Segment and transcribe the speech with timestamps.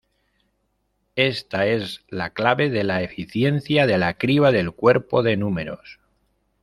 [1.15, 5.99] Esta es la clave de la eficiencia de la criba del cuerpo de números.